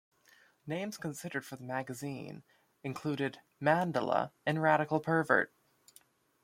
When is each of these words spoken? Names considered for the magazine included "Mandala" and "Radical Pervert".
Names 0.65 0.97
considered 0.97 1.45
for 1.45 1.57
the 1.57 1.63
magazine 1.63 2.41
included 2.83 3.39
"Mandala" 3.61 4.31
and 4.47 4.59
"Radical 4.59 4.99
Pervert". 4.99 5.53